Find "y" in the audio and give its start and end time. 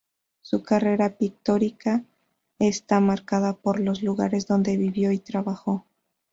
5.11-5.19